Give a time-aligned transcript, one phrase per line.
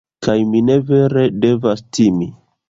[0.27, 2.29] kaj ni ne vere devas timi